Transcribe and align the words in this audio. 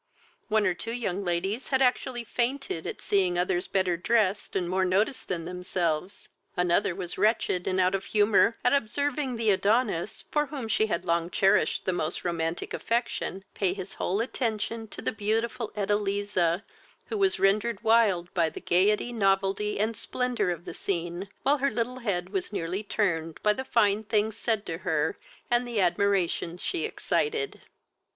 One 0.47 0.65
or 0.65 0.73
two 0.73 0.93
young 0.93 1.23
ladies 1.23 1.67
had 1.67 1.79
actually 1.79 2.23
fainted 2.23 2.87
at 2.87 3.01
seeing 3.01 3.37
others 3.37 3.67
better 3.67 3.97
dressed 3.97 4.55
and 4.55 4.67
more 4.67 4.83
noticed 4.83 5.27
than 5.27 5.45
themselves. 5.45 6.27
Another 6.57 6.95
was 6.95 7.19
wretched, 7.19 7.67
and 7.67 7.79
out 7.79 7.93
of 7.93 8.05
humour 8.05 8.57
at 8.63 8.73
observing 8.73 9.35
the 9.35 9.51
Adonis, 9.51 10.23
for 10.31 10.47
whom 10.47 10.67
she 10.67 10.87
had 10.87 11.05
long 11.05 11.29
cherished 11.29 11.85
the 11.85 11.93
most 11.93 12.25
romantic 12.25 12.73
affection, 12.73 13.45
pay 13.53 13.75
his 13.75 13.93
whole 13.93 14.21
attention 14.21 14.87
to 14.87 15.03
the 15.03 15.11
beautiful 15.11 15.71
Edeliza, 15.77 16.63
who 17.09 17.17
was 17.19 17.39
rendered 17.39 17.83
wild 17.83 18.33
by 18.33 18.49
the 18.49 18.59
gaiety, 18.59 19.13
novelty, 19.13 19.79
and 19.79 19.95
splendour 19.95 20.49
of 20.49 20.65
the 20.65 20.73
scene, 20.73 21.29
while 21.43 21.59
her 21.59 21.69
little 21.69 21.99
head 21.99 22.29
was 22.31 22.51
nearly 22.51 22.81
turned 22.81 23.37
by 23.43 23.53
the 23.53 23.63
fine 23.63 24.03
things 24.03 24.35
said 24.35 24.65
to 24.65 24.79
her, 24.79 25.15
and 25.51 25.67
the 25.67 25.79
admiration 25.79 26.57
she 26.57 26.85
excited. 26.85 27.61